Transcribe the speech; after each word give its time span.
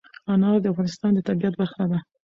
انار 0.33 0.57
د 0.61 0.65
افغانستان 0.73 1.11
د 1.15 1.19
طبیعت 1.27 1.53
برخه 1.61 1.83
ده. 1.91 1.99